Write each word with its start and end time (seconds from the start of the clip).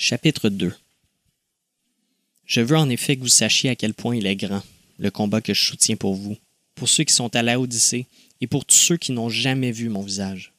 Chapitre 0.00 0.48
2 0.48 0.72
Je 2.46 2.60
veux 2.60 2.76
en 2.76 2.88
effet 2.88 3.16
que 3.16 3.22
vous 3.22 3.26
sachiez 3.26 3.68
à 3.68 3.74
quel 3.74 3.94
point 3.94 4.14
il 4.14 4.26
est 4.26 4.36
grand, 4.36 4.62
le 4.96 5.10
combat 5.10 5.40
que 5.40 5.52
je 5.52 5.60
soutiens 5.60 5.96
pour 5.96 6.14
vous, 6.14 6.36
pour 6.76 6.88
ceux 6.88 7.02
qui 7.02 7.12
sont 7.12 7.34
à 7.34 7.42
la 7.42 7.58
Odyssée 7.58 8.06
et 8.40 8.46
pour 8.46 8.64
tous 8.64 8.76
ceux 8.76 8.96
qui 8.96 9.10
n'ont 9.10 9.28
jamais 9.28 9.72
vu 9.72 9.88
mon 9.88 10.02
visage. 10.02 10.52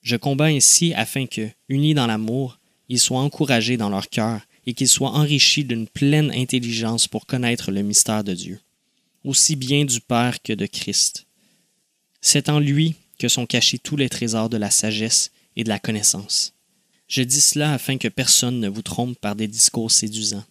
Je 0.00 0.16
combats 0.16 0.46
ainsi 0.46 0.94
afin 0.94 1.26
que, 1.26 1.50
unis 1.68 1.92
dans 1.92 2.06
l'amour, 2.06 2.58
ils 2.88 2.98
soient 2.98 3.20
encouragés 3.20 3.76
dans 3.76 3.90
leur 3.90 4.08
cœur 4.08 4.40
et 4.64 4.72
qu'ils 4.72 4.88
soient 4.88 5.10
enrichis 5.10 5.64
d'une 5.64 5.86
pleine 5.86 6.30
intelligence 6.30 7.06
pour 7.06 7.26
connaître 7.26 7.70
le 7.70 7.82
mystère 7.82 8.24
de 8.24 8.32
Dieu, 8.32 8.60
aussi 9.24 9.56
bien 9.56 9.84
du 9.84 10.00
Père 10.00 10.40
que 10.40 10.54
de 10.54 10.64
Christ. 10.64 11.26
C'est 12.22 12.48
en 12.48 12.60
lui 12.60 12.94
que 13.18 13.28
sont 13.28 13.44
cachés 13.44 13.78
tous 13.78 13.98
les 13.98 14.08
trésors 14.08 14.48
de 14.48 14.56
la 14.56 14.70
sagesse 14.70 15.32
et 15.54 15.64
de 15.64 15.68
la 15.68 15.78
connaissance. 15.78 16.54
Je 17.08 17.22
dis 17.22 17.40
cela 17.40 17.72
afin 17.72 17.96
que 17.96 18.08
personne 18.08 18.60
ne 18.60 18.68
vous 18.68 18.82
trompe 18.82 19.18
par 19.18 19.34
des 19.34 19.48
discours 19.48 19.90
séduisants. 19.90 20.44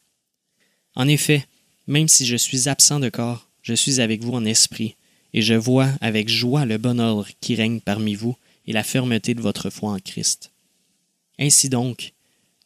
En 0.95 1.07
effet, 1.07 1.45
même 1.85 2.07
si 2.07 2.25
je 2.25 2.35
suis 2.35 2.67
absent 2.67 2.99
de 2.99 3.09
corps, 3.09 3.47
je 3.61 3.75
suis 3.75 4.01
avec 4.01 4.23
vous 4.23 4.33
en 4.33 4.43
esprit, 4.43 4.95
et 5.33 5.43
je 5.43 5.53
vois 5.53 5.89
avec 6.01 6.29
joie 6.29 6.65
le 6.65 6.79
bon 6.79 6.99
ordre 6.99 7.27
qui 7.41 7.53
règne 7.53 7.79
parmi 7.79 8.15
vous 8.15 8.35
et 8.65 8.73
la 8.73 8.83
fermeté 8.83 9.35
de 9.35 9.41
votre 9.41 9.69
foi 9.69 9.91
en 9.91 9.99
Christ. 9.99 10.51
Ainsi 11.37 11.69
donc, 11.69 12.13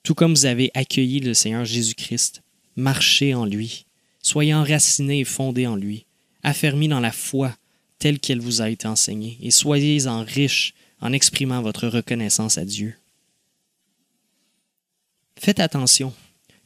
tout 0.04 0.16
comme 0.16 0.34
vous 0.34 0.46
avez 0.46 0.72
accueilli 0.74 1.20
le 1.20 1.34
Seigneur 1.34 1.66
Jésus-Christ, 1.66 2.42
marchez 2.78 3.34
en 3.34 3.46
lui, 3.46 3.86
soyez 4.22 4.54
enracinés 4.54 5.20
et 5.20 5.26
fondés 5.26 5.68
en 5.68 5.76
lui, 5.76 6.06
affermis 6.44 6.88
dans 6.88 7.02
la 7.02 7.12
foi 7.12 7.56
telle 8.00 8.20
qu'elle 8.20 8.40
vous 8.40 8.62
a 8.62 8.70
été 8.70 8.88
enseignée, 8.88 9.38
et 9.42 9.52
soyez 9.52 10.08
en 10.08 10.24
riches 10.24 10.74
en 11.02 11.12
exprimant 11.12 11.62
votre 11.62 11.88
reconnaissance 11.88 12.58
à 12.58 12.64
Dieu. 12.64 12.96
Faites 15.44 15.60
attention, 15.60 16.14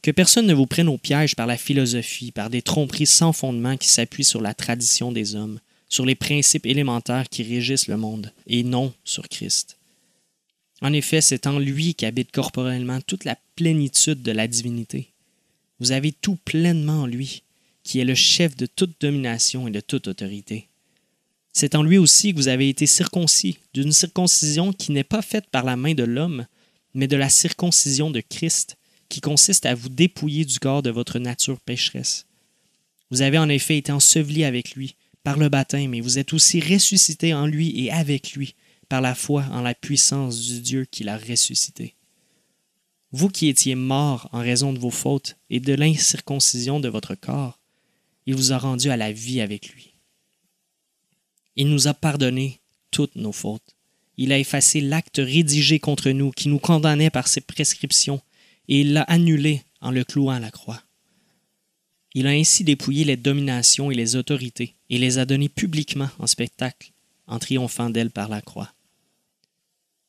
que 0.02 0.10
personne 0.10 0.46
ne 0.46 0.52
vous 0.52 0.66
prenne 0.66 0.90
au 0.90 0.98
piège 0.98 1.34
par 1.34 1.46
la 1.46 1.56
philosophie, 1.56 2.30
par 2.30 2.50
des 2.50 2.60
tromperies 2.60 3.06
sans 3.06 3.32
fondement 3.32 3.78
qui 3.78 3.88
s'appuient 3.88 4.22
sur 4.22 4.42
la 4.42 4.52
tradition 4.52 5.12
des 5.12 5.34
hommes, 5.34 5.60
sur 5.88 6.04
les 6.04 6.14
principes 6.14 6.66
élémentaires 6.66 7.30
qui 7.30 7.42
régissent 7.42 7.88
le 7.88 7.96
monde, 7.96 8.34
et 8.46 8.64
non 8.64 8.92
sur 9.02 9.30
Christ. 9.30 9.78
En 10.82 10.92
effet, 10.92 11.22
c'est 11.22 11.46
en 11.46 11.58
lui 11.58 11.94
qu'habite 11.94 12.32
corporellement 12.32 13.00
toute 13.00 13.24
la 13.24 13.38
plénitude 13.54 14.22
de 14.22 14.32
la 14.32 14.46
divinité. 14.46 15.08
Vous 15.80 15.92
avez 15.92 16.12
tout 16.12 16.36
pleinement 16.44 17.04
en 17.04 17.06
lui, 17.06 17.44
qui 17.82 18.00
est 18.00 18.04
le 18.04 18.14
chef 18.14 18.58
de 18.58 18.66
toute 18.66 19.00
domination 19.00 19.68
et 19.68 19.70
de 19.70 19.80
toute 19.80 20.06
autorité. 20.06 20.68
C'est 21.54 21.76
en 21.76 21.82
lui 21.82 21.96
aussi 21.96 22.32
que 22.34 22.36
vous 22.36 22.48
avez 22.48 22.68
été 22.68 22.84
circoncis, 22.84 23.56
d'une 23.72 23.92
circoncision 23.92 24.74
qui 24.74 24.92
n'est 24.92 25.02
pas 25.02 25.22
faite 25.22 25.46
par 25.50 25.64
la 25.64 25.76
main 25.76 25.94
de 25.94 26.04
l'homme, 26.04 26.44
mais 26.96 27.06
de 27.06 27.16
la 27.16 27.28
circoncision 27.28 28.10
de 28.10 28.20
Christ, 28.20 28.76
qui 29.08 29.20
consiste 29.20 29.66
à 29.66 29.74
vous 29.74 29.90
dépouiller 29.90 30.44
du 30.46 30.58
corps 30.58 30.82
de 30.82 30.90
votre 30.90 31.18
nature 31.18 31.60
pécheresse. 31.60 32.26
Vous 33.10 33.22
avez 33.22 33.38
en 33.38 33.50
effet 33.50 33.76
été 33.76 33.92
ensevelis 33.92 34.44
avec 34.44 34.74
lui 34.74 34.96
par 35.22 35.38
le 35.38 35.48
baptême, 35.48 35.94
et 35.94 36.00
vous 36.00 36.18
êtes 36.18 36.32
aussi 36.32 36.58
ressuscités 36.58 37.34
en 37.34 37.46
lui 37.46 37.84
et 37.84 37.92
avec 37.92 38.32
lui 38.32 38.54
par 38.88 39.02
la 39.02 39.14
foi 39.14 39.44
en 39.52 39.60
la 39.60 39.74
puissance 39.74 40.40
du 40.40 40.60
Dieu 40.60 40.84
qui 40.90 41.04
l'a 41.04 41.18
ressuscité. 41.18 41.94
Vous 43.12 43.28
qui 43.28 43.48
étiez 43.48 43.74
morts 43.74 44.28
en 44.32 44.40
raison 44.40 44.72
de 44.72 44.78
vos 44.78 44.90
fautes 44.90 45.36
et 45.50 45.60
de 45.60 45.74
l'incirconcision 45.74 46.80
de 46.80 46.88
votre 46.88 47.14
corps, 47.14 47.60
il 48.24 48.34
vous 48.34 48.52
a 48.52 48.58
rendu 48.58 48.90
à 48.90 48.96
la 48.96 49.12
vie 49.12 49.40
avec 49.40 49.68
lui. 49.68 49.92
Il 51.56 51.68
nous 51.68 51.88
a 51.88 51.94
pardonné 51.94 52.60
toutes 52.90 53.16
nos 53.16 53.32
fautes 53.32 53.75
il 54.16 54.32
a 54.32 54.38
effacé 54.38 54.80
l'acte 54.80 55.20
rédigé 55.22 55.78
contre 55.78 56.10
nous 56.10 56.30
qui 56.30 56.48
nous 56.48 56.58
condamnait 56.58 57.10
par 57.10 57.28
ses 57.28 57.40
prescriptions, 57.40 58.20
et 58.68 58.80
il 58.80 58.92
l'a 58.92 59.02
annulé 59.02 59.62
en 59.80 59.90
le 59.90 60.04
clouant 60.04 60.32
à 60.32 60.40
la 60.40 60.50
croix. 60.50 60.82
Il 62.14 62.26
a 62.26 62.30
ainsi 62.30 62.64
dépouillé 62.64 63.04
les 63.04 63.16
dominations 63.16 63.90
et 63.90 63.94
les 63.94 64.16
autorités, 64.16 64.74
et 64.88 64.98
les 64.98 65.18
a 65.18 65.26
données 65.26 65.50
publiquement 65.50 66.08
en 66.18 66.26
spectacle, 66.26 66.92
en 67.26 67.38
triomphant 67.38 67.90
d'elles 67.90 68.10
par 68.10 68.28
la 68.28 68.40
croix. 68.40 68.72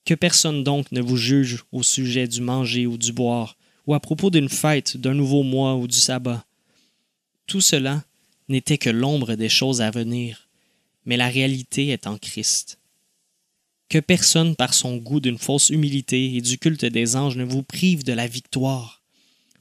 Que 0.06 0.14
personne 0.14 0.64
donc 0.64 0.92
ne 0.94 1.02
vous 1.02 1.18
juge 1.18 1.66
au 1.74 1.84
sujet 1.84 2.28
du 2.28 2.40
manger 2.40 2.88
ou 2.88 2.98
du 2.98 3.12
boire, 3.12 3.58
ou 3.86 3.94
à 3.94 4.00
propos 4.00 4.30
d'une 4.30 4.50
fête, 4.50 4.96
d'un 4.96 5.14
nouveau 5.14 5.44
mois 5.44 5.76
ou 5.76 5.88
du 5.88 5.98
sabbat. 5.98 6.46
Tout 7.46 7.62
cela 7.62 8.04
n'était 8.48 8.78
que 8.78 8.90
l'ombre 8.90 9.36
des 9.36 9.50
choses 9.50 9.82
à 9.82 9.92
venir, 9.92 10.48
mais 11.06 11.18
la 11.18 11.28
réalité 11.28 11.90
est 11.90 12.08
en 12.08 12.18
Christ 12.18 12.80
que 13.90 14.00
personne 14.00 14.56
par 14.56 14.74
son 14.74 14.98
goût 14.98 15.20
d'une 15.20 15.38
fausse 15.38 15.70
humilité 15.70 16.36
et 16.36 16.42
du 16.42 16.58
culte 16.58 16.86
des 16.86 17.16
anges 17.16 17.38
ne 17.38 17.44
vous 17.44 17.64
prive 17.64 18.04
de 18.04 18.14
la 18.14 18.28
victoire. 18.28 19.02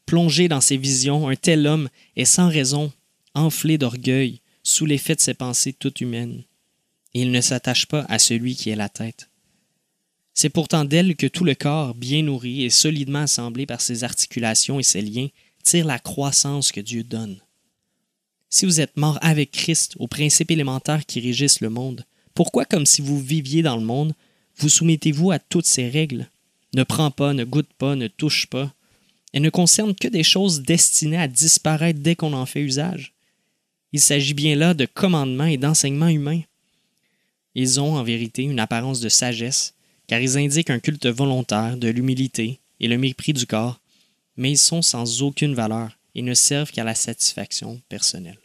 Plongé 0.04 0.48
dans 0.48 0.60
ses 0.60 0.76
visions, 0.76 1.28
un 1.28 1.36
tel 1.36 1.66
homme 1.66 1.88
est 2.16 2.24
sans 2.24 2.48
raison 2.48 2.92
enflé 3.34 3.78
d'orgueil 3.78 4.40
sous 4.62 4.86
l'effet 4.86 5.14
de 5.14 5.20
ses 5.20 5.34
pensées 5.34 5.72
toutes 5.72 6.00
humaines. 6.00 6.42
Il 7.14 7.30
ne 7.30 7.40
s'attache 7.40 7.86
pas 7.86 8.04
à 8.08 8.18
celui 8.18 8.56
qui 8.56 8.70
est 8.70 8.76
la 8.76 8.88
tête. 8.88 9.30
C'est 10.34 10.50
pourtant 10.50 10.84
d'elle 10.84 11.16
que 11.16 11.26
tout 11.26 11.44
le 11.44 11.54
corps, 11.54 11.94
bien 11.94 12.22
nourri 12.22 12.64
et 12.64 12.70
solidement 12.70 13.20
assemblé 13.20 13.64
par 13.64 13.80
ses 13.80 14.04
articulations 14.04 14.78
et 14.78 14.82
ses 14.82 15.02
liens, 15.02 15.28
tire 15.62 15.86
la 15.86 15.98
croissance 15.98 16.72
que 16.72 16.80
Dieu 16.80 17.04
donne. 17.04 17.40
Si 18.50 18.66
vous 18.66 18.80
êtes 18.80 18.96
mort 18.96 19.18
avec 19.22 19.50
Christ 19.50 19.94
aux 19.98 20.08
principes 20.08 20.50
élémentaires 20.50 21.06
qui 21.06 21.20
régissent 21.20 21.60
le 21.60 21.70
monde, 21.70 22.04
pourquoi, 22.36 22.66
comme 22.66 22.84
si 22.84 23.00
vous 23.00 23.18
viviez 23.18 23.62
dans 23.62 23.76
le 23.76 23.82
monde, 23.82 24.14
vous 24.58 24.68
soumettez-vous 24.68 25.30
à 25.30 25.38
toutes 25.38 25.66
ces 25.66 25.88
règles? 25.88 26.28
Ne 26.74 26.84
prends 26.84 27.10
pas, 27.10 27.32
ne 27.32 27.44
goûte 27.44 27.72
pas, 27.78 27.96
ne 27.96 28.08
touche 28.08 28.46
pas. 28.46 28.72
Elles 29.32 29.40
ne 29.40 29.48
concernent 29.48 29.94
que 29.94 30.06
des 30.06 30.22
choses 30.22 30.60
destinées 30.60 31.16
à 31.16 31.28
disparaître 31.28 32.00
dès 32.00 32.14
qu'on 32.14 32.34
en 32.34 32.44
fait 32.44 32.60
usage. 32.60 33.14
Il 33.94 34.00
s'agit 34.00 34.34
bien 34.34 34.54
là 34.54 34.74
de 34.74 34.84
commandements 34.84 35.46
et 35.46 35.56
d'enseignements 35.56 36.08
humains. 36.08 36.42
Ils 37.54 37.80
ont 37.80 37.96
en 37.96 38.02
vérité 38.02 38.42
une 38.42 38.60
apparence 38.60 39.00
de 39.00 39.08
sagesse, 39.08 39.72
car 40.06 40.20
ils 40.20 40.36
indiquent 40.36 40.70
un 40.70 40.78
culte 40.78 41.06
volontaire 41.06 41.78
de 41.78 41.88
l'humilité 41.88 42.60
et 42.80 42.88
le 42.88 42.98
mépris 42.98 43.32
du 43.32 43.46
corps, 43.46 43.80
mais 44.36 44.50
ils 44.50 44.58
sont 44.58 44.82
sans 44.82 45.22
aucune 45.22 45.54
valeur 45.54 45.96
et 46.14 46.20
ne 46.20 46.34
servent 46.34 46.70
qu'à 46.70 46.84
la 46.84 46.94
satisfaction 46.94 47.80
personnelle. 47.88 48.38